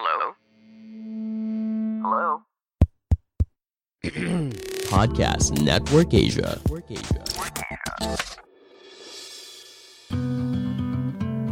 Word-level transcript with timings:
Hello? 0.00 0.32
Hello? 2.00 2.28
Podcast 4.96 5.60
Network 5.60 6.16
Asia. 6.16 6.56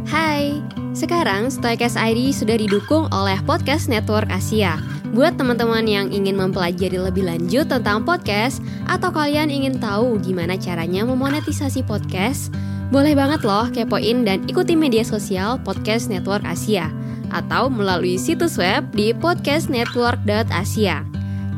Hai, 0.09 0.65
sekarang 0.97 1.53
Stoikes 1.53 1.93
ID 1.93 2.33
sudah 2.33 2.57
didukung 2.57 3.05
oleh 3.13 3.37
Podcast 3.45 3.85
Network 3.85 4.33
Asia. 4.33 4.81
Buat 5.13 5.37
teman-teman 5.37 5.85
yang 5.85 6.09
ingin 6.09 6.33
mempelajari 6.33 6.97
lebih 6.97 7.29
lanjut 7.29 7.69
tentang 7.69 8.01
podcast 8.01 8.65
atau 8.89 9.13
kalian 9.13 9.53
ingin 9.53 9.77
tahu 9.77 10.17
gimana 10.25 10.57
caranya 10.57 11.05
memonetisasi 11.05 11.85
podcast, 11.85 12.49
boleh 12.89 13.13
banget 13.13 13.45
loh 13.45 13.69
kepoin 13.69 14.25
dan 14.25 14.41
ikuti 14.49 14.73
media 14.73 15.05
sosial 15.05 15.61
Podcast 15.61 16.09
Network 16.09 16.41
Asia 16.41 16.89
atau 17.29 17.69
melalui 17.69 18.17
situs 18.17 18.57
web 18.57 18.89
di 18.91 19.13
podcastnetwork.asia. 19.13 21.05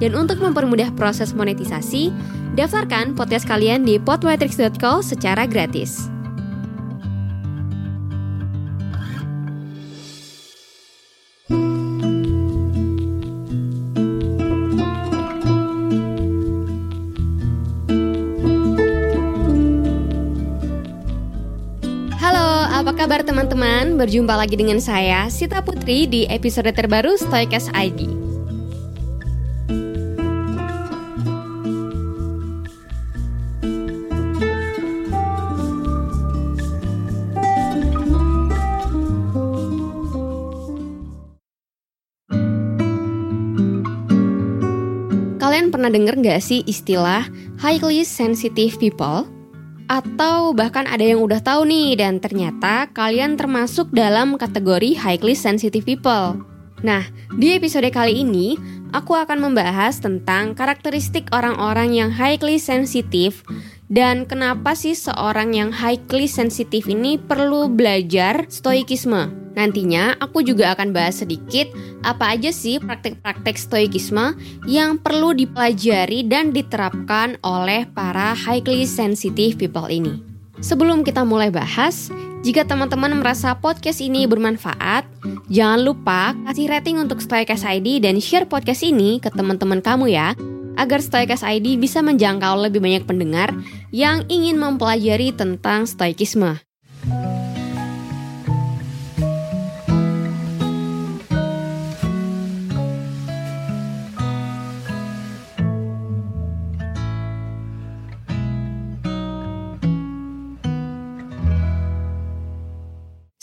Dan 0.03 0.11
untuk 0.17 0.43
mempermudah 0.43 0.91
proses 0.99 1.31
monetisasi, 1.31 2.11
daftarkan 2.59 3.15
podcast 3.15 3.47
kalian 3.47 3.87
di 3.87 3.95
podmetrics.co 3.95 4.99
secara 4.99 5.47
gratis. 5.47 6.10
Kabar 23.11 23.27
teman-teman? 23.27 23.99
Berjumpa 23.99 24.39
lagi 24.39 24.55
dengan 24.55 24.79
saya, 24.79 25.27
Sita 25.27 25.59
Putri 25.59 26.07
di 26.07 26.23
episode 26.31 26.71
terbaru 26.71 27.19
Stoikes 27.19 27.67
ID. 27.75 28.07
Kalian 45.35 45.67
pernah 45.67 45.91
denger 45.91 46.15
nggak 46.15 46.39
sih 46.39 46.63
istilah 46.63 47.27
highly 47.59 48.07
sensitive 48.07 48.79
people? 48.79 49.40
Atau 49.91 50.55
bahkan 50.55 50.87
ada 50.87 51.03
yang 51.03 51.19
udah 51.19 51.43
tahu 51.43 51.67
nih 51.67 51.99
dan 51.99 52.23
ternyata 52.23 52.87
kalian 52.95 53.35
termasuk 53.35 53.91
dalam 53.91 54.39
kategori 54.39 54.95
highly 54.95 55.35
sensitive 55.35 55.83
people. 55.83 56.39
Nah, 56.79 57.03
di 57.35 57.51
episode 57.51 57.91
kali 57.91 58.23
ini 58.23 58.55
aku 58.95 59.19
akan 59.19 59.51
membahas 59.51 59.99
tentang 59.99 60.55
karakteristik 60.55 61.27
orang-orang 61.35 61.91
yang 61.91 62.07
highly 62.07 62.55
sensitive 62.55 63.43
dan 63.91 64.23
kenapa 64.23 64.71
sih 64.71 64.95
seorang 64.95 65.51
yang 65.51 65.69
highly 65.75 66.31
sensitive 66.31 66.87
ini 66.87 67.19
perlu 67.19 67.67
belajar 67.67 68.47
stoikisme. 68.47 69.27
Nantinya 69.51 70.15
aku 70.15 70.47
juga 70.47 70.71
akan 70.71 70.95
bahas 70.95 71.19
sedikit 71.19 71.67
apa 72.07 72.39
aja 72.39 72.55
sih 72.55 72.79
praktek-praktek 72.79 73.59
stoikisme 73.59 74.39
yang 74.63 74.95
perlu 74.95 75.35
dipelajari 75.35 76.23
dan 76.23 76.55
diterapkan 76.55 77.35
oleh 77.43 77.83
para 77.91 78.31
highly 78.31 78.87
sensitive 78.87 79.59
people 79.59 79.91
ini. 79.91 80.23
Sebelum 80.63 81.03
kita 81.03 81.27
mulai 81.27 81.51
bahas, 81.51 82.07
jika 82.47 82.63
teman-teman 82.63 83.11
merasa 83.19 83.51
podcast 83.59 83.99
ini 83.99 84.23
bermanfaat, 84.23 85.03
jangan 85.51 85.83
lupa 85.83 86.31
kasih 86.47 86.71
rating 86.71 86.95
untuk 86.95 87.19
Stoikas 87.19 87.67
ID 87.67 87.99
dan 87.99 88.23
share 88.23 88.47
podcast 88.47 88.87
ini 88.87 89.19
ke 89.19 89.27
teman-teman 89.33 89.83
kamu 89.83 90.15
ya, 90.15 90.31
agar 90.81 91.05
Stoikas 91.05 91.45
ID 91.45 91.77
bisa 91.77 92.01
menjangkau 92.01 92.57
lebih 92.57 92.81
banyak 92.81 93.05
pendengar 93.05 93.53
yang 93.93 94.25
ingin 94.25 94.57
mempelajari 94.57 95.29
tentang 95.29 95.85
stoikisme. 95.85 96.57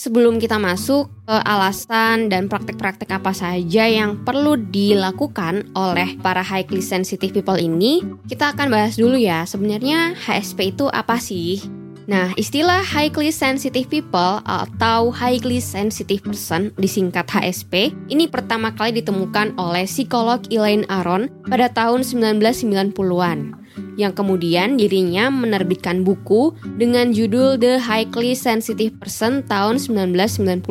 Sebelum 0.09 0.41
kita 0.41 0.57
masuk 0.57 1.13
ke 1.29 1.37
alasan 1.45 2.33
dan 2.33 2.49
praktek-praktek 2.49 3.13
apa 3.13 3.37
saja 3.37 3.85
yang 3.85 4.25
perlu 4.25 4.57
dilakukan 4.57 5.69
oleh 5.77 6.17
para 6.25 6.41
highly 6.41 6.81
sensitive 6.81 7.37
people 7.37 7.61
ini, 7.61 8.01
kita 8.25 8.57
akan 8.57 8.73
bahas 8.73 8.97
dulu 8.97 9.21
ya, 9.21 9.45
sebenarnya 9.45 10.17
HSP 10.17 10.73
itu 10.73 10.89
apa 10.89 11.21
sih? 11.21 11.61
Nah, 12.09 12.33
istilah 12.41 12.81
highly 12.89 13.29
sensitive 13.29 13.85
people 13.93 14.41
atau 14.49 15.13
highly 15.13 15.61
sensitive 15.61 16.25
person 16.25 16.73
disingkat 16.81 17.29
HSP 17.29 17.93
ini 18.09 18.25
pertama 18.33 18.73
kali 18.73 19.05
ditemukan 19.05 19.61
oleh 19.61 19.85
psikolog 19.85 20.41
Elaine 20.49 20.89
Aron 20.89 21.29
pada 21.45 21.69
tahun 21.69 22.01
1990-an 22.01 23.68
yang 23.99 24.15
kemudian 24.15 24.79
dirinya 24.79 25.29
menerbitkan 25.29 26.07
buku 26.07 26.55
dengan 26.79 27.11
judul 27.11 27.59
The 27.59 27.83
Highly 27.83 28.39
Sensitive 28.39 28.97
Person 28.99 29.45
tahun 29.47 29.83
1996. 29.83 30.65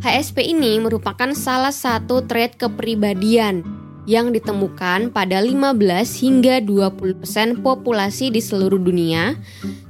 HSP 0.00 0.56
ini 0.56 0.80
merupakan 0.80 1.30
salah 1.36 1.72
satu 1.72 2.24
trait 2.24 2.56
kepribadian 2.56 3.80
yang 4.08 4.32
ditemukan 4.34 5.12
pada 5.12 5.38
15 5.38 5.76
hingga 6.18 6.58
20% 6.64 7.60
populasi 7.60 8.32
di 8.32 8.40
seluruh 8.42 8.80
dunia 8.80 9.36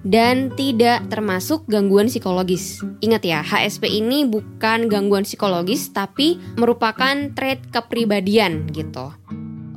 dan 0.05 0.53
tidak 0.59 1.09
termasuk 1.09 1.65
gangguan 1.71 2.11
psikologis. 2.11 2.85
Ingat 3.01 3.23
ya, 3.25 3.41
HSP 3.41 3.89
ini 3.89 4.29
bukan 4.29 4.93
gangguan 4.93 5.25
psikologis 5.25 5.89
tapi 5.95 6.37
merupakan 6.61 7.33
trait 7.33 7.65
kepribadian 7.73 8.69
gitu. 8.75 9.15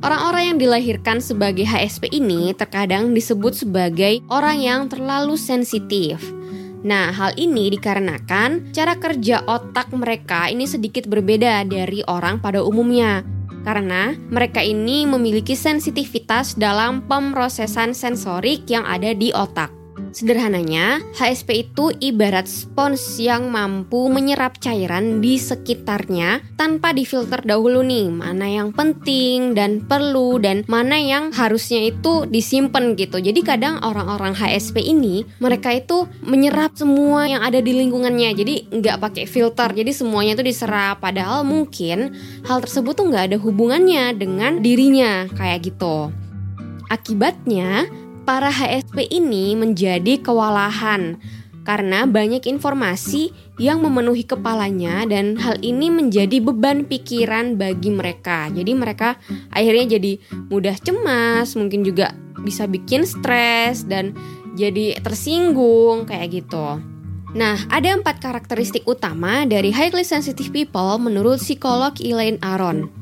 Orang-orang 0.04 0.52
yang 0.52 0.58
dilahirkan 0.60 1.24
sebagai 1.24 1.64
HSP 1.64 2.12
ini 2.12 2.52
terkadang 2.52 3.16
disebut 3.16 3.64
sebagai 3.64 4.20
orang 4.28 4.60
yang 4.60 4.80
terlalu 4.84 5.32
sensitif. 5.40 6.20
Nah, 6.84 7.08
hal 7.08 7.32
ini 7.40 7.72
dikarenakan 7.72 8.68
cara 8.76 9.00
kerja 9.00 9.40
otak 9.48 9.88
mereka 9.96 10.52
ini 10.52 10.68
sedikit 10.68 11.08
berbeda 11.08 11.64
dari 11.64 12.04
orang 12.04 12.36
pada 12.44 12.60
umumnya. 12.60 13.24
Karena 13.64 14.12
mereka 14.28 14.60
ini 14.60 15.08
memiliki 15.08 15.56
sensitivitas 15.56 16.52
dalam 16.52 17.08
pemrosesan 17.08 17.96
sensorik 17.96 18.68
yang 18.68 18.84
ada 18.84 19.16
di 19.16 19.32
otak. 19.32 19.83
Sederhananya, 20.14 21.02
HSP 21.18 21.66
itu 21.66 21.90
ibarat 21.98 22.46
spons 22.46 23.18
yang 23.18 23.50
mampu 23.50 24.06
menyerap 24.06 24.62
cairan 24.62 25.18
di 25.18 25.38
sekitarnya 25.38 26.38
tanpa 26.54 26.94
difilter 26.94 27.42
dahulu 27.42 27.82
nih, 27.82 28.14
mana 28.14 28.46
yang 28.46 28.70
penting 28.70 29.58
dan 29.58 29.82
perlu 29.82 30.38
dan 30.38 30.62
mana 30.70 30.98
yang 30.98 31.34
harusnya 31.34 31.90
itu 31.90 32.30
disimpan 32.30 32.94
gitu. 32.94 33.18
Jadi 33.18 33.42
kadang 33.42 33.82
orang-orang 33.82 34.38
HSP 34.38 34.86
ini 34.86 35.26
mereka 35.42 35.74
itu 35.74 36.06
menyerap 36.22 36.78
semua 36.78 37.26
yang 37.26 37.42
ada 37.42 37.58
di 37.58 37.74
lingkungannya. 37.74 38.38
Jadi 38.38 38.54
nggak 38.70 38.98
pakai 39.02 39.24
filter, 39.26 39.74
jadi 39.74 39.90
semuanya 39.90 40.38
itu 40.38 40.46
diserap. 40.46 41.02
Padahal 41.02 41.42
mungkin 41.42 42.14
hal 42.46 42.62
tersebut 42.62 42.94
tuh 42.94 43.10
nggak 43.10 43.34
ada 43.34 43.38
hubungannya 43.42 44.14
dengan 44.14 44.62
dirinya 44.62 45.26
kayak 45.34 45.74
gitu. 45.74 46.14
Akibatnya, 46.86 47.88
para 48.24 48.48
HSP 48.48 49.12
ini 49.12 49.52
menjadi 49.52 50.18
kewalahan 50.24 51.20
karena 51.64 52.04
banyak 52.04 52.44
informasi 52.44 53.32
yang 53.56 53.80
memenuhi 53.80 54.28
kepalanya 54.28 55.08
dan 55.08 55.36
hal 55.40 55.56
ini 55.64 55.88
menjadi 55.88 56.40
beban 56.44 56.84
pikiran 56.84 57.56
bagi 57.56 57.88
mereka. 57.88 58.52
Jadi 58.52 58.72
mereka 58.76 59.16
akhirnya 59.48 59.96
jadi 59.96 60.20
mudah 60.52 60.76
cemas, 60.80 61.56
mungkin 61.56 61.84
juga 61.84 62.12
bisa 62.44 62.68
bikin 62.68 63.08
stres 63.08 63.88
dan 63.88 64.12
jadi 64.56 65.00
tersinggung 65.00 66.04
kayak 66.04 66.44
gitu. 66.44 66.80
Nah, 67.34 67.58
ada 67.72 67.98
empat 67.98 68.22
karakteristik 68.22 68.86
utama 68.86 69.42
dari 69.48 69.74
highly 69.74 70.06
sensitive 70.06 70.54
people 70.54 71.00
menurut 71.02 71.42
psikolog 71.42 71.96
Elaine 71.98 72.38
Aron. 72.44 72.92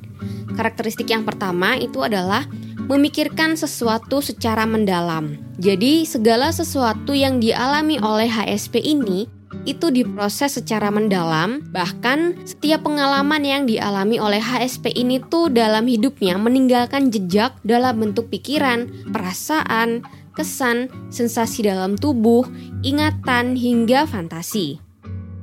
Karakteristik 0.56 1.10
yang 1.12 1.28
pertama 1.28 1.76
itu 1.76 2.00
adalah 2.00 2.48
memikirkan 2.92 3.56
sesuatu 3.56 4.20
secara 4.20 4.68
mendalam. 4.68 5.40
Jadi, 5.56 6.04
segala 6.04 6.52
sesuatu 6.52 7.16
yang 7.16 7.40
dialami 7.40 7.96
oleh 7.96 8.28
HSP 8.28 8.84
ini 8.84 9.24
itu 9.64 9.88
diproses 9.94 10.58
secara 10.58 10.90
mendalam, 10.90 11.62
bahkan 11.70 12.34
setiap 12.42 12.84
pengalaman 12.84 13.42
yang 13.46 13.62
dialami 13.64 14.18
oleh 14.18 14.42
HSP 14.42 14.92
ini 14.92 15.22
tuh 15.22 15.48
dalam 15.48 15.86
hidupnya 15.86 16.36
meninggalkan 16.36 17.08
jejak 17.08 17.54
dalam 17.62 18.02
bentuk 18.02 18.28
pikiran, 18.28 18.90
perasaan, 19.14 20.02
kesan, 20.34 20.90
sensasi 21.12 21.64
dalam 21.68 21.94
tubuh, 21.94 22.42
ingatan, 22.82 23.54
hingga 23.54 24.08
fantasi. 24.08 24.82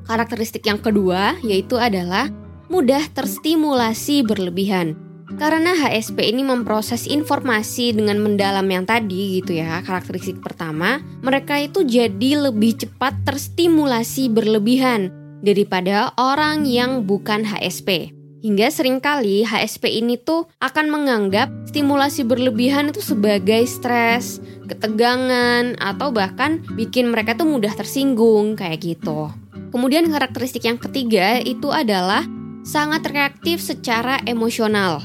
Karakteristik 0.09 0.65
yang 0.65 0.81
kedua 0.81 1.37
yaitu 1.45 1.77
adalah 1.77 2.27
mudah 2.67 3.01
terstimulasi 3.13 4.25
berlebihan. 4.25 5.08
Karena 5.37 5.77
HSP 5.77 6.33
ini 6.33 6.41
memproses 6.41 7.05
informasi 7.05 7.93
dengan 7.93 8.17
mendalam 8.17 8.65
yang 8.65 8.89
tadi 8.89 9.37
gitu 9.37 9.61
ya, 9.61 9.85
karakteristik 9.85 10.41
pertama, 10.41 11.05
mereka 11.21 11.61
itu 11.61 11.85
jadi 11.85 12.49
lebih 12.49 12.81
cepat 12.81 13.13
terstimulasi 13.29 14.33
berlebihan 14.33 15.13
daripada 15.45 16.17
orang 16.17 16.65
yang 16.65 17.05
bukan 17.05 17.45
HSP. 17.45 18.15
Hingga 18.39 18.71
sering 18.71 19.03
kali 19.03 19.43
HSP 19.43 19.99
ini 19.99 20.15
tuh 20.15 20.47
akan 20.63 20.87
menganggap 20.87 21.51
stimulasi 21.67 22.23
berlebihan 22.23 22.87
itu 22.87 23.03
sebagai 23.03 23.67
stres, 23.67 24.39
ketegangan, 24.63 25.75
atau 25.75 26.15
bahkan 26.15 26.63
bikin 26.71 27.11
mereka 27.11 27.35
tuh 27.35 27.43
mudah 27.43 27.75
tersinggung 27.75 28.55
kayak 28.55 28.79
gitu. 28.79 29.27
Kemudian 29.75 30.07
karakteristik 30.07 30.63
yang 30.63 30.79
ketiga 30.79 31.43
itu 31.43 31.67
adalah 31.67 32.23
sangat 32.69 33.01
reaktif 33.09 33.57
secara 33.57 34.21
emosional. 34.29 35.01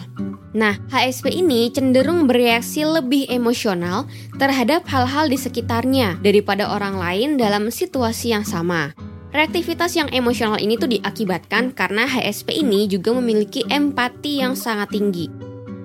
Nah, 0.53 0.77
HSP 0.93 1.33
ini 1.33 1.73
cenderung 1.73 2.29
bereaksi 2.29 2.85
lebih 2.85 3.25
emosional 3.33 4.05
terhadap 4.37 4.85
hal-hal 4.87 5.33
di 5.33 5.41
sekitarnya 5.41 6.21
daripada 6.21 6.69
orang 6.69 7.01
lain 7.01 7.41
dalam 7.41 7.73
situasi 7.73 8.37
yang 8.37 8.45
sama. 8.45 8.93
Reaktivitas 9.35 9.99
yang 9.99 10.13
emosional 10.15 10.63
ini 10.63 10.79
tuh 10.79 10.93
diakibatkan 10.93 11.75
karena 11.75 12.07
HSP 12.07 12.63
ini 12.63 12.87
juga 12.87 13.17
memiliki 13.17 13.67
empati 13.67 14.45
yang 14.45 14.55
sangat 14.55 14.95
tinggi. 14.95 15.27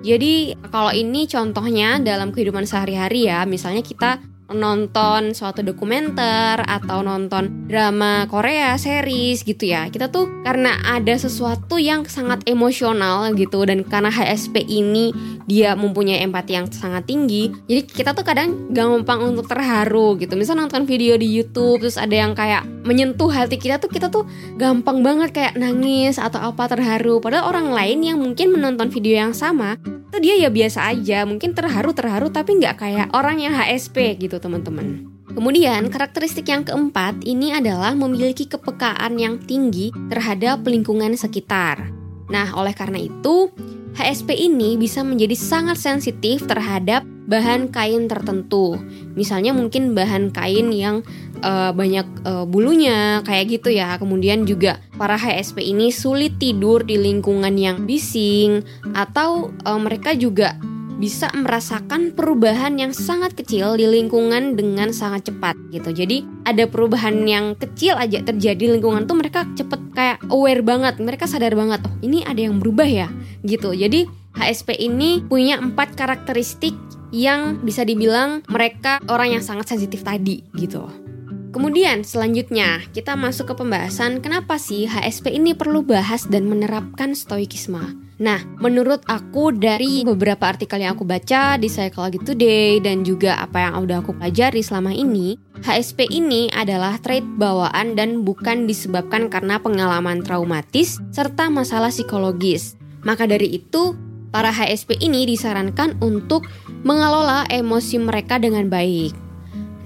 Jadi 0.06 0.54
kalau 0.70 0.94
ini 0.94 1.26
contohnya 1.26 1.98
dalam 1.98 2.30
kehidupan 2.30 2.62
sehari-hari 2.62 3.26
ya, 3.26 3.42
misalnya 3.48 3.82
kita 3.82 4.22
nonton 4.50 5.32
suatu 5.32 5.62
dokumenter 5.62 6.62
atau 6.62 7.02
nonton 7.02 7.66
drama 7.70 8.26
Korea 8.26 8.74
series 8.74 9.46
gitu 9.46 9.70
ya. 9.70 9.86
Kita 9.88 10.10
tuh 10.10 10.42
karena 10.42 10.78
ada 10.82 11.14
sesuatu 11.14 11.78
yang 11.78 12.06
sangat 12.06 12.42
emosional 12.50 13.30
gitu 13.38 13.62
dan 13.66 13.86
karena 13.86 14.10
HSP 14.10 14.66
ini 14.66 15.14
dia 15.46 15.74
mempunyai 15.74 16.22
empati 16.22 16.52
yang 16.54 16.66
sangat 16.70 17.10
tinggi 17.10 17.50
jadi 17.66 17.82
kita 17.82 18.10
tuh 18.14 18.22
kadang 18.22 18.70
gampang 18.74 19.22
untuk 19.22 19.46
terharu 19.46 20.18
gitu. 20.18 20.34
Misal 20.34 20.58
nonton 20.58 20.86
video 20.86 21.14
di 21.14 21.30
YouTube 21.30 21.86
terus 21.86 21.98
ada 21.98 22.14
yang 22.14 22.34
kayak 22.34 22.66
menyentuh 22.82 23.30
hati 23.30 23.58
kita 23.58 23.78
tuh 23.78 23.90
kita 23.90 24.10
tuh 24.10 24.26
gampang 24.58 25.02
banget 25.04 25.30
kayak 25.30 25.54
nangis 25.54 26.18
atau 26.18 26.42
apa 26.42 26.66
terharu. 26.70 27.22
Padahal 27.22 27.50
orang 27.50 27.70
lain 27.70 27.98
yang 28.02 28.18
mungkin 28.18 28.54
menonton 28.54 28.90
video 28.90 29.20
yang 29.26 29.34
sama 29.36 29.78
itu 30.10 30.18
dia 30.18 30.34
ya 30.42 30.50
biasa 30.50 30.90
aja 30.90 31.22
mungkin 31.22 31.54
terharu 31.54 31.94
terharu 31.94 32.34
tapi 32.34 32.58
nggak 32.58 32.82
kayak 32.82 33.06
orang 33.14 33.38
yang 33.38 33.54
HSP 33.54 34.18
gitu 34.18 34.42
teman-teman 34.42 35.06
Kemudian, 35.30 35.94
karakteristik 35.94 36.50
yang 36.50 36.66
keempat 36.66 37.22
ini 37.22 37.54
adalah 37.54 37.94
memiliki 37.94 38.50
kepekaan 38.50 39.14
yang 39.14 39.38
tinggi 39.38 39.94
terhadap 40.10 40.66
lingkungan 40.66 41.14
sekitar. 41.14 41.86
Nah, 42.26 42.50
oleh 42.58 42.74
karena 42.74 42.98
itu, 42.98 43.46
HSP 43.94 44.34
ini 44.34 44.74
bisa 44.74 45.06
menjadi 45.06 45.38
sangat 45.38 45.78
sensitif 45.78 46.46
terhadap 46.50 47.06
bahan 47.30 47.70
kain 47.70 48.10
tertentu. 48.10 48.74
Misalnya 49.14 49.54
mungkin 49.54 49.94
bahan 49.94 50.34
kain 50.34 50.74
yang 50.74 51.06
uh, 51.42 51.72
banyak 51.74 52.06
uh, 52.24 52.44
bulunya 52.46 53.20
kayak 53.24 53.60
gitu 53.60 53.72
ya. 53.74 53.96
Kemudian 53.96 54.44
juga 54.48 54.80
para 54.96 55.16
HSP 55.16 55.64
ini 55.64 55.92
sulit 55.92 56.36
tidur 56.40 56.84
di 56.84 56.96
lingkungan 56.96 57.56
yang 57.56 57.84
bising 57.84 58.64
atau 58.94 59.50
uh, 59.64 59.80
mereka 59.80 60.16
juga 60.16 60.56
bisa 61.00 61.32
merasakan 61.32 62.12
perubahan 62.12 62.76
yang 62.76 62.92
sangat 62.92 63.32
kecil 63.32 63.72
di 63.80 63.88
lingkungan 63.88 64.52
dengan 64.52 64.92
sangat 64.92 65.32
cepat 65.32 65.56
gitu. 65.72 65.96
Jadi 65.96 66.28
ada 66.44 66.68
perubahan 66.68 67.24
yang 67.24 67.56
kecil 67.56 67.96
aja 67.96 68.20
terjadi 68.20 68.60
di 68.60 68.68
lingkungan 68.76 69.08
tuh 69.08 69.16
mereka 69.16 69.48
cepet 69.56 69.80
kayak 69.96 70.20
aware 70.28 70.60
banget, 70.60 71.00
mereka 71.00 71.24
sadar 71.24 71.56
banget 71.56 71.80
oh 71.88 71.94
ini 72.04 72.20
ada 72.28 72.44
yang 72.44 72.60
berubah 72.60 72.84
ya 72.84 73.08
gitu. 73.48 73.72
Jadi 73.72 74.04
HSP 74.36 74.76
ini 74.76 75.24
punya 75.24 75.56
empat 75.56 75.96
karakteristik 75.96 76.76
yang 77.10 77.58
bisa 77.64 77.82
dibilang 77.82 78.44
mereka 78.46 79.02
orang 79.10 79.40
yang 79.40 79.42
sangat 79.42 79.72
sensitif 79.72 80.04
tadi 80.04 80.44
gitu. 80.54 81.09
Kemudian 81.50 82.06
selanjutnya 82.06 82.78
kita 82.94 83.18
masuk 83.18 83.50
ke 83.50 83.54
pembahasan 83.58 84.22
kenapa 84.22 84.54
sih 84.54 84.86
HSP 84.86 85.34
ini 85.34 85.50
perlu 85.58 85.82
bahas 85.82 86.30
dan 86.30 86.46
menerapkan 86.46 87.10
stoikisme. 87.18 87.98
Nah, 88.20 88.38
menurut 88.60 89.02
aku 89.08 89.50
dari 89.50 90.04
beberapa 90.06 90.46
artikel 90.46 90.84
yang 90.84 90.94
aku 90.94 91.08
baca 91.08 91.56
di 91.56 91.66
Psychology 91.66 92.20
Today 92.20 92.78
dan 92.78 93.00
juga 93.02 93.40
apa 93.40 93.66
yang 93.66 93.82
udah 93.82 94.04
aku 94.04 94.12
pelajari 94.14 94.60
selama 94.60 94.92
ini, 94.92 95.40
HSP 95.64 96.06
ini 96.06 96.52
adalah 96.52 97.00
trait 97.00 97.24
bawaan 97.24 97.96
dan 97.96 98.22
bukan 98.22 98.68
disebabkan 98.68 99.32
karena 99.32 99.56
pengalaman 99.56 100.20
traumatis 100.20 101.00
serta 101.10 101.48
masalah 101.48 101.88
psikologis. 101.88 102.76
Maka 103.02 103.24
dari 103.24 103.56
itu, 103.56 103.96
para 104.28 104.52
HSP 104.52 105.00
ini 105.00 105.24
disarankan 105.24 105.96
untuk 106.04 106.44
mengelola 106.86 107.48
emosi 107.48 107.98
mereka 108.04 108.36
dengan 108.36 108.68
baik. 108.68 109.29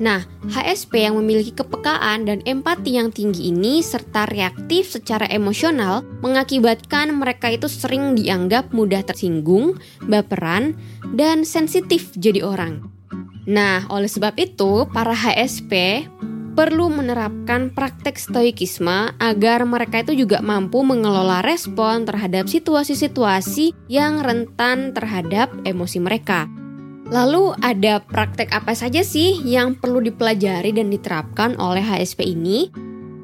Nah, 0.02 0.26
HSP 0.50 1.06
yang 1.06 1.14
memiliki 1.14 1.55
kepekaan 1.55 2.26
dan 2.26 2.43
empati 2.43 2.99
yang 2.99 3.14
tinggi 3.14 3.55
ini 3.55 3.79
serta 3.79 4.26
reaktif 4.26 4.91
secara 4.91 5.31
emosional 5.31 6.02
mengakibatkan 6.19 7.14
mereka 7.14 7.55
itu 7.55 7.70
sering 7.70 8.19
dianggap 8.19 8.75
mudah 8.75 9.06
tersinggung, 9.06 9.79
baperan, 10.02 10.75
dan 11.14 11.46
sensitif 11.46 12.11
jadi 12.19 12.43
orang. 12.43 12.91
Nah, 13.46 13.87
oleh 13.87 14.11
sebab 14.11 14.35
itu, 14.41 14.88
para 14.91 15.14
HSP 15.14 16.02
perlu 16.55 16.87
menerapkan 16.91 17.70
praktek 17.75 18.14
stoikisme 18.19 19.14
agar 19.19 19.67
mereka 19.67 20.06
itu 20.06 20.26
juga 20.26 20.38
mampu 20.38 20.87
mengelola 20.87 21.43
respon 21.43 22.06
terhadap 22.06 22.46
situasi-situasi 22.46 23.75
yang 23.91 24.23
rentan 24.23 24.94
terhadap 24.94 25.50
emosi 25.67 25.99
mereka. 25.99 26.63
Lalu 27.04 27.52
ada 27.60 28.00
praktek 28.00 28.48
apa 28.56 28.72
saja 28.72 29.04
sih 29.04 29.36
yang 29.44 29.76
perlu 29.76 30.00
dipelajari 30.00 30.72
dan 30.72 30.88
diterapkan 30.88 31.60
oleh 31.60 31.84
HSP 31.84 32.32
ini? 32.32 32.72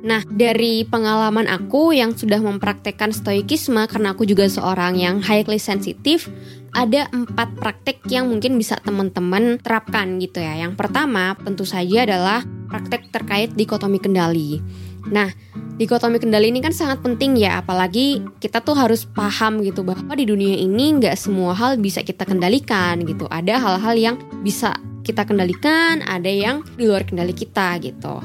Nah, 0.00 0.24
dari 0.28 0.84
pengalaman 0.88 1.44
aku 1.44 1.92
yang 1.92 2.16
sudah 2.16 2.40
mempraktekkan 2.40 3.12
stoikisme 3.12 3.84
karena 3.84 4.16
aku 4.16 4.24
juga 4.24 4.48
seorang 4.48 4.96
yang 4.96 5.20
highly 5.20 5.60
sensitif, 5.60 6.28
ada 6.72 7.08
empat 7.12 7.52
praktek 7.60 8.04
yang 8.08 8.32
mungkin 8.32 8.56
bisa 8.56 8.80
teman-teman 8.80 9.60
terapkan 9.60 10.16
gitu 10.16 10.40
ya. 10.40 10.56
Yang 10.56 10.80
pertama 10.80 11.36
tentu 11.44 11.68
saja 11.68 12.08
adalah 12.08 12.44
praktek 12.72 13.12
terkait 13.12 13.52
dikotomi 13.52 14.00
kendali. 14.00 14.64
Nah, 15.08 15.32
dikotomi 15.80 16.20
kendali 16.20 16.52
ini 16.52 16.60
kan 16.60 16.76
sangat 16.76 17.00
penting 17.00 17.40
ya, 17.40 17.64
apalagi 17.64 18.20
kita 18.36 18.60
tuh 18.60 18.76
harus 18.76 19.08
paham 19.08 19.64
gitu 19.64 19.80
bahwa 19.80 20.12
di 20.12 20.28
dunia 20.28 20.60
ini 20.60 21.00
nggak 21.00 21.16
semua 21.16 21.56
hal 21.56 21.80
bisa 21.80 22.04
kita 22.04 22.28
kendalikan 22.28 23.00
gitu. 23.08 23.24
Ada 23.32 23.56
hal-hal 23.56 23.96
yang 23.96 24.16
bisa 24.44 24.76
kita 25.00 25.24
kendalikan, 25.24 26.04
ada 26.04 26.28
yang 26.28 26.60
di 26.76 26.84
luar 26.84 27.08
kendali 27.08 27.32
kita 27.32 27.80
gitu. 27.80 28.20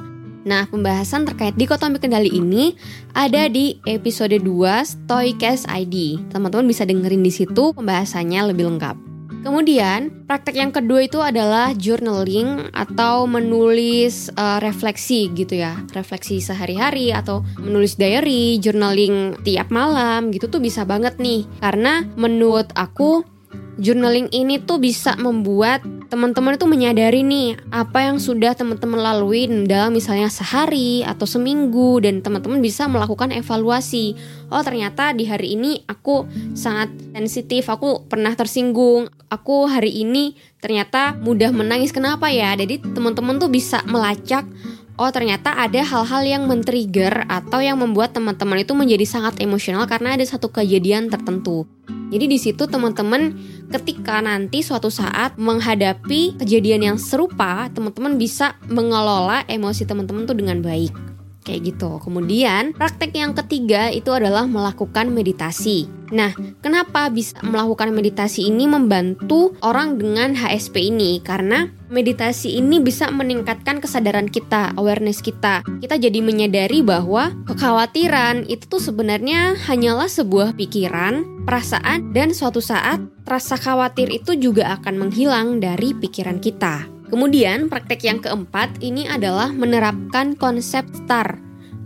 Nah, 0.45 0.69
pembahasan 0.69 1.25
terkait 1.25 1.57
dikotomi 1.57 1.97
kendali 1.97 2.29
ini 2.29 2.77
ada 3.17 3.49
di 3.49 3.81
episode 3.87 4.35
2 4.37 4.45
Stoicast 4.85 5.65
ID. 5.65 6.27
Teman-teman 6.29 6.69
bisa 6.69 6.85
dengerin 6.85 7.25
di 7.25 7.33
situ 7.33 7.73
pembahasannya 7.73 8.53
lebih 8.53 8.69
lengkap. 8.69 9.04
Kemudian, 9.45 10.25
praktek 10.25 10.57
yang 10.57 10.73
kedua 10.73 11.05
itu 11.05 11.21
adalah 11.21 11.69
journaling 11.77 12.73
atau 12.73 13.29
menulis 13.29 14.33
uh, 14.33 14.57
refleksi 14.57 15.29
gitu 15.37 15.61
ya. 15.61 15.77
Refleksi 15.93 16.41
sehari-hari 16.41 17.13
atau 17.13 17.45
menulis 17.61 17.93
diary, 17.93 18.57
journaling 18.57 19.37
tiap 19.45 19.69
malam 19.69 20.33
gitu 20.33 20.49
tuh 20.49 20.57
bisa 20.57 20.81
banget 20.81 21.21
nih. 21.21 21.45
Karena 21.61 22.01
menurut 22.17 22.73
aku 22.73 23.34
journaling 23.75 24.31
ini 24.31 24.59
tuh 24.63 24.79
bisa 24.79 25.19
membuat 25.19 25.83
teman-teman 26.07 26.55
itu 26.55 26.63
menyadari 26.69 27.25
nih 27.25 27.59
apa 27.73 28.07
yang 28.07 28.21
sudah 28.21 28.55
teman-teman 28.55 29.01
lalui 29.01 29.49
dalam 29.67 29.91
misalnya 29.91 30.31
sehari 30.31 31.03
atau 31.03 31.27
seminggu 31.27 31.99
dan 31.99 32.23
teman-teman 32.23 32.63
bisa 32.63 32.87
melakukan 32.87 33.35
evaluasi. 33.35 34.15
Oh, 34.47 34.63
ternyata 34.63 35.11
di 35.11 35.27
hari 35.27 35.59
ini 35.59 35.83
aku 35.89 36.23
sangat 36.55 36.93
sensitif, 37.11 37.67
aku 37.67 38.07
pernah 38.07 38.31
tersinggung. 38.37 39.11
Aku 39.27 39.67
hari 39.67 39.91
ini 39.91 40.37
ternyata 40.63 41.17
mudah 41.19 41.51
menangis. 41.51 41.91
Kenapa 41.91 42.31
ya? 42.31 42.55
Jadi 42.55 42.79
teman-teman 42.79 43.41
tuh 43.41 43.51
bisa 43.51 43.83
melacak 43.89 44.47
oh 44.95 45.11
ternyata 45.11 45.51
ada 45.59 45.83
hal-hal 45.83 46.23
yang 46.23 46.43
men-trigger 46.47 47.27
atau 47.27 47.59
yang 47.59 47.75
membuat 47.79 48.15
teman-teman 48.15 48.63
itu 48.63 48.71
menjadi 48.71 49.03
sangat 49.03 49.43
emosional 49.43 49.83
karena 49.91 50.15
ada 50.15 50.23
satu 50.23 50.47
kejadian 50.51 51.11
tertentu. 51.11 51.67
Jadi 52.15 52.31
di 52.31 52.39
situ 52.39 52.63
teman-teman 52.63 53.35
ketika 53.67 54.23
nanti 54.23 54.63
suatu 54.63 54.87
saat 54.87 55.35
menghadapi 55.35 56.39
kejadian 56.39 56.95
yang 56.95 56.97
serupa, 56.97 57.67
teman-teman 57.75 58.15
bisa 58.15 58.55
mengelola 58.71 59.43
emosi 59.51 59.83
teman-teman 59.83 60.23
tuh 60.23 60.39
dengan 60.39 60.63
baik. 60.63 61.14
Kayak 61.45 61.77
gitu. 61.77 62.01
Kemudian, 62.01 62.73
praktek 62.73 63.13
yang 63.13 63.37
ketiga 63.37 63.93
itu 63.93 64.09
adalah 64.09 64.49
melakukan 64.49 65.13
meditasi. 65.13 65.85
Nah, 66.09 66.33
kenapa 66.65 67.05
bisa 67.13 67.37
melakukan 67.45 67.93
meditasi 67.93 68.49
ini 68.49 68.65
membantu 68.65 69.53
orang 69.61 70.01
dengan 70.01 70.33
HSP 70.33 70.89
ini? 70.89 71.21
Karena 71.21 71.69
meditasi 71.93 72.57
ini 72.57 72.81
bisa 72.81 73.13
meningkatkan 73.13 73.77
kesadaran 73.77 74.25
kita, 74.25 74.73
awareness 74.73 75.21
kita. 75.21 75.61
Kita 75.81 76.01
jadi 76.01 76.17
menyadari 76.25 76.81
bahwa 76.81 77.29
kekhawatiran 77.45 78.49
itu 78.49 78.65
tuh 78.65 78.81
sebenarnya 78.81 79.53
hanyalah 79.69 80.09
sebuah 80.09 80.57
pikiran, 80.57 81.45
perasaan, 81.45 82.09
dan 82.09 82.33
suatu 82.33 82.61
saat 82.61 83.01
rasa 83.25 83.53
khawatir 83.57 84.09
itu 84.09 84.33
juga 84.33 84.81
akan 84.81 85.09
menghilang 85.09 85.61
dari 85.61 85.93
pikiran 85.93 86.41
kita. 86.41 86.94
Kemudian 87.09 87.69
praktek 87.69 88.01
yang 88.05 88.19
keempat 88.21 88.81
ini 88.81 89.05
adalah 89.05 89.53
menerapkan 89.53 90.33
konsep 90.33 90.85
STAR 90.93 91.37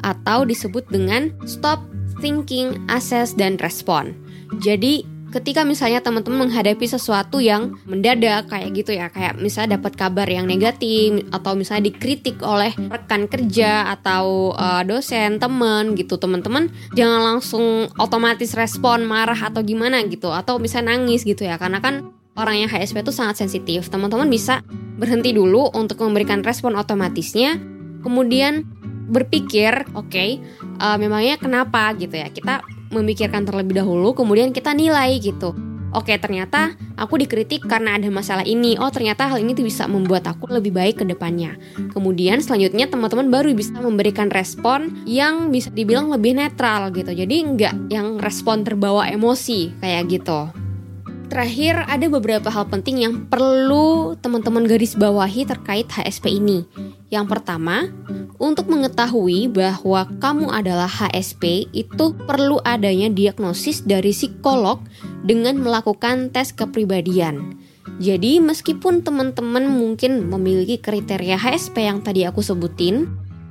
atau 0.04 0.48
disebut 0.48 0.88
dengan 0.88 1.36
Stop 1.44 1.84
Thinking, 2.24 2.88
Assess, 2.88 3.36
dan 3.36 3.60
Respond. 3.60 4.16
Jadi 4.64 5.20
ketika 5.30 5.62
misalnya 5.62 6.02
teman-teman 6.02 6.50
menghadapi 6.50 6.90
sesuatu 6.90 7.38
yang 7.38 7.78
mendadak 7.86 8.50
kayak 8.50 8.70
gitu 8.74 8.98
ya 8.98 9.14
kayak 9.14 9.38
misalnya 9.38 9.78
dapat 9.78 9.94
kabar 9.94 10.26
yang 10.26 10.50
negatif 10.50 11.22
atau 11.30 11.54
misalnya 11.54 11.94
dikritik 11.94 12.42
oleh 12.42 12.74
rekan 12.90 13.30
kerja 13.30 13.94
atau 13.94 14.58
uh, 14.58 14.82
dosen 14.82 15.38
teman 15.38 15.94
gitu 15.94 16.18
teman-teman 16.18 16.74
jangan 16.98 17.22
langsung 17.22 17.86
otomatis 18.02 18.58
respon 18.58 19.06
marah 19.06 19.38
atau 19.38 19.62
gimana 19.62 20.02
gitu 20.10 20.34
atau 20.34 20.58
bisa 20.58 20.82
nangis 20.82 21.22
gitu 21.22 21.46
ya 21.46 21.62
karena 21.62 21.78
kan 21.78 22.10
orang 22.40 22.64
yang 22.66 22.70
HSP 22.72 23.04
itu 23.04 23.12
sangat 23.12 23.44
sensitif 23.44 23.92
teman-teman 23.92 24.32
bisa 24.32 24.64
berhenti 25.00 25.32
dulu 25.32 25.72
untuk 25.76 26.04
memberikan 26.04 26.44
respon 26.44 26.76
otomatisnya, 26.76 27.56
kemudian 28.04 28.68
berpikir, 29.10 29.88
oke, 29.96 30.12
okay, 30.12 30.40
uh, 30.80 30.96
eh, 30.96 30.98
memangnya 31.00 31.36
kenapa 31.40 31.96
gitu 31.96 32.20
ya? 32.20 32.28
Kita 32.30 32.62
memikirkan 32.92 33.48
terlebih 33.48 33.80
dahulu, 33.80 34.14
kemudian 34.14 34.52
kita 34.52 34.76
nilai 34.76 35.18
gitu. 35.18 35.56
Oke, 35.90 36.14
okay, 36.14 36.18
ternyata 36.22 36.78
aku 37.02 37.18
dikritik 37.18 37.66
karena 37.66 37.98
ada 37.98 38.06
masalah 38.14 38.46
ini. 38.46 38.78
Oh, 38.78 38.94
ternyata 38.94 39.26
hal 39.26 39.42
ini 39.42 39.58
tuh 39.58 39.66
bisa 39.66 39.90
membuat 39.90 40.22
aku 40.30 40.46
lebih 40.46 40.70
baik 40.70 41.02
ke 41.02 41.06
depannya. 41.10 41.58
Kemudian 41.90 42.46
selanjutnya 42.46 42.86
teman-teman 42.86 43.34
baru 43.34 43.58
bisa 43.58 43.74
memberikan 43.82 44.30
respon 44.30 44.94
yang 45.10 45.50
bisa 45.50 45.74
dibilang 45.74 46.14
lebih 46.14 46.38
netral 46.38 46.94
gitu. 46.94 47.10
Jadi 47.10 47.42
nggak 47.42 47.90
yang 47.90 48.22
respon 48.22 48.62
terbawa 48.62 49.10
emosi 49.10 49.82
kayak 49.82 50.14
gitu. 50.14 50.54
Terakhir, 51.30 51.86
ada 51.86 52.10
beberapa 52.10 52.50
hal 52.50 52.66
penting 52.74 53.06
yang 53.06 53.30
perlu 53.30 54.18
teman-teman 54.18 54.66
garis 54.66 54.98
bawahi 54.98 55.46
terkait 55.46 55.86
HSP 55.86 56.42
ini. 56.42 56.66
Yang 57.14 57.38
pertama, 57.38 57.86
untuk 58.42 58.66
mengetahui 58.66 59.46
bahwa 59.54 60.10
kamu 60.18 60.50
adalah 60.50 60.90
HSP, 60.90 61.70
itu 61.70 62.18
perlu 62.26 62.58
adanya 62.66 63.14
diagnosis 63.14 63.86
dari 63.86 64.10
psikolog 64.10 64.82
dengan 65.22 65.62
melakukan 65.62 66.34
tes 66.34 66.50
kepribadian. 66.50 67.62
Jadi, 68.02 68.42
meskipun 68.42 69.06
teman-teman 69.06 69.70
mungkin 69.70 70.26
memiliki 70.34 70.82
kriteria 70.82 71.38
HSP 71.38 71.94
yang 71.94 72.02
tadi 72.02 72.26
aku 72.26 72.42
sebutin, 72.42 73.06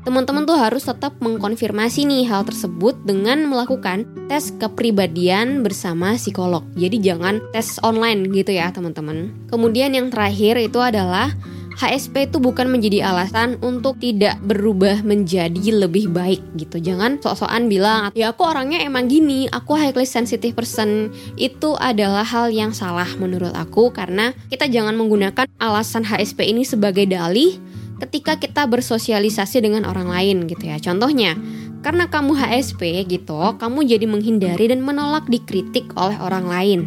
teman-teman 0.09 0.49
tuh 0.49 0.57
harus 0.57 0.88
tetap 0.88 1.21
mengkonfirmasi 1.21 2.09
nih 2.09 2.25
hal 2.33 2.49
tersebut 2.49 2.97
dengan 3.05 3.45
melakukan 3.45 4.09
tes 4.25 4.49
kepribadian 4.57 5.61
bersama 5.61 6.17
psikolog. 6.17 6.65
Jadi 6.81 6.97
jangan 6.97 7.45
tes 7.53 7.77
online 7.85 8.33
gitu 8.33 8.57
ya 8.57 8.73
teman-teman. 8.73 9.29
Kemudian 9.53 9.93
yang 9.93 10.09
terakhir 10.09 10.57
itu 10.65 10.81
adalah 10.81 11.37
HSP 11.77 12.33
itu 12.33 12.41
bukan 12.41 12.73
menjadi 12.73 13.05
alasan 13.05 13.61
untuk 13.61 14.00
tidak 14.00 14.41
berubah 14.43 15.05
menjadi 15.05 15.77
lebih 15.77 16.09
baik 16.09 16.41
gitu. 16.57 16.81
Jangan 16.81 17.21
sok-sokan 17.21 17.69
bilang, 17.69 18.09
ya 18.17 18.33
aku 18.33 18.49
orangnya 18.49 18.81
emang 18.81 19.12
gini, 19.12 19.45
aku 19.53 19.77
highly 19.77 20.09
sensitive 20.09 20.57
person. 20.57 21.12
Itu 21.37 21.77
adalah 21.77 22.25
hal 22.25 22.49
yang 22.49 22.73
salah 22.73 23.07
menurut 23.21 23.53
aku 23.53 23.93
karena 23.93 24.33
kita 24.49 24.73
jangan 24.73 24.97
menggunakan 24.97 25.45
alasan 25.61 26.03
HSP 26.03 26.49
ini 26.49 26.65
sebagai 26.65 27.05
dalih 27.05 27.61
ketika 28.02 28.38
kita 28.38 28.67
bersosialisasi 28.67 29.62
dengan 29.62 29.87
orang 29.87 30.11
lain 30.11 30.47
gitu 30.50 30.71
ya. 30.71 30.78
Contohnya, 30.83 31.38
karena 31.83 32.11
kamu 32.11 32.35
HSP 32.35 33.07
gitu, 33.07 33.38
kamu 33.59 33.87
jadi 33.87 34.07
menghindari 34.07 34.71
dan 34.71 34.83
menolak 34.83 35.26
dikritik 35.31 35.90
oleh 35.95 36.19
orang 36.19 36.47
lain. 36.50 36.81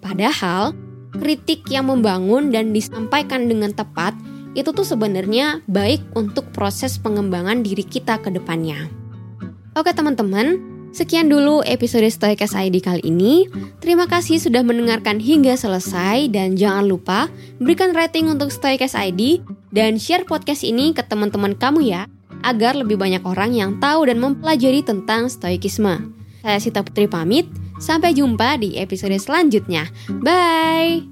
Padahal, 0.00 0.72
kritik 1.16 1.68
yang 1.68 1.92
membangun 1.92 2.48
dan 2.48 2.72
disampaikan 2.72 3.44
dengan 3.46 3.76
tepat 3.76 4.16
itu 4.52 4.68
tuh 4.72 4.84
sebenarnya 4.84 5.64
baik 5.68 6.00
untuk 6.12 6.48
proses 6.52 7.00
pengembangan 7.00 7.64
diri 7.64 7.84
kita 7.84 8.20
ke 8.20 8.28
depannya. 8.32 8.88
Oke 9.72 9.96
teman-teman, 9.96 10.71
Sekian 10.92 11.32
dulu 11.32 11.64
episode 11.64 12.04
Stoikas 12.12 12.52
ID 12.52 12.84
kali 12.84 13.00
ini. 13.08 13.48
Terima 13.80 14.04
kasih 14.04 14.36
sudah 14.36 14.60
mendengarkan 14.60 15.16
hingga 15.16 15.56
selesai 15.56 16.28
dan 16.28 16.52
jangan 16.52 16.84
lupa 16.84 17.32
berikan 17.56 17.96
rating 17.96 18.28
untuk 18.28 18.52
Stoikas 18.52 18.92
ID 18.92 19.40
dan 19.72 19.96
share 19.96 20.28
podcast 20.28 20.60
ini 20.60 20.92
ke 20.92 21.00
teman-teman 21.00 21.56
kamu 21.56 21.88
ya 21.88 22.04
agar 22.44 22.76
lebih 22.76 23.00
banyak 23.00 23.24
orang 23.24 23.56
yang 23.56 23.80
tahu 23.80 24.04
dan 24.04 24.20
mempelajari 24.20 24.84
tentang 24.84 25.32
stoikisme. 25.32 26.12
Saya 26.44 26.58
Sita 26.60 26.84
Putri 26.84 27.08
pamit, 27.08 27.48
sampai 27.80 28.12
jumpa 28.12 28.60
di 28.60 28.76
episode 28.76 29.16
selanjutnya. 29.16 29.88
Bye. 30.20 31.11